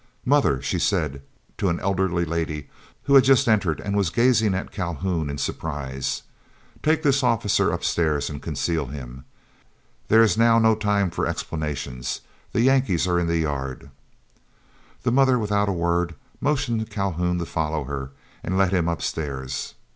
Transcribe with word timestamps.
Mother," 0.25 0.63
she 0.63 0.79
said, 0.79 1.21
to 1.59 1.69
an 1.69 1.79
elderly 1.79 2.25
lady 2.25 2.71
who 3.03 3.13
had 3.13 3.23
just 3.23 3.47
entered 3.47 3.79
and 3.79 3.95
was 3.95 4.09
gazing 4.09 4.55
at 4.55 4.71
Calhoun 4.71 5.29
in 5.29 5.37
surprise, 5.37 6.23
"take 6.81 7.03
this 7.03 7.21
officer 7.21 7.69
upstairs 7.71 8.27
and 8.27 8.41
conceal 8.41 8.87
him. 8.87 9.25
There 10.07 10.23
is 10.23 10.39
now 10.39 10.57
no 10.57 10.73
time 10.73 11.11
for 11.11 11.27
explanations. 11.27 12.21
The 12.51 12.61
Yankees 12.61 13.07
are 13.07 13.19
in 13.19 13.27
the 13.27 13.37
yard." 13.37 13.91
The 15.03 15.11
mother, 15.11 15.37
without 15.37 15.69
a 15.69 15.71
word, 15.71 16.15
motioned 16.39 16.89
Calhoun 16.89 17.37
to 17.37 17.45
follow 17.45 17.83
her, 17.83 18.09
and 18.43 18.57
led 18.57 18.71
him 18.71 18.87
upstairs. 18.87 19.75